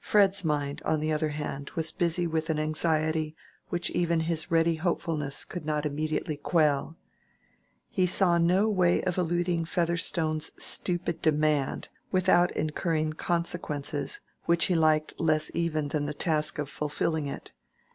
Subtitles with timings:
[0.00, 3.36] Fred's mind, on the other hand, was busy with an anxiety
[3.68, 6.96] which even his ready hopefulness could not immediately quell.
[7.90, 15.20] He saw no way of eluding Featherstone's stupid demand without incurring consequences which he liked
[15.20, 17.52] less even than the task of fulfilling it.